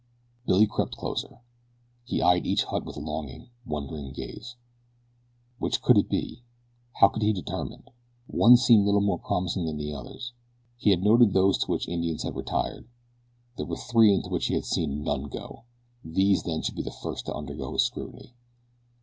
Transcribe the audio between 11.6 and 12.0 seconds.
which